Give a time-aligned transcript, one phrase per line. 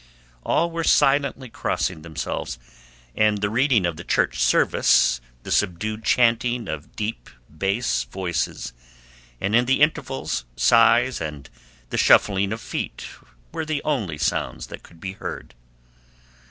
[0.43, 2.57] All were silently crossing themselves,
[3.15, 8.73] and the reading of the church service, the subdued chanting of deep bass voices,
[9.39, 11.47] and in the intervals sighs and
[11.91, 13.05] the shuffling of feet
[13.51, 15.53] were the only sounds that could be heard.